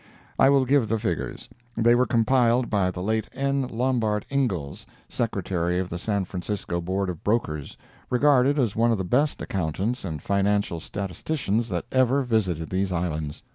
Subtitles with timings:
[0.39, 1.47] I will give the figures.
[1.77, 3.67] They were compiled by the late N.
[3.67, 7.77] Lombard Ingals, Secretary of the San Francisco Board of Brokers,
[8.09, 13.43] regarded as one of the best accountants and financial statisticians that ever visited these islands.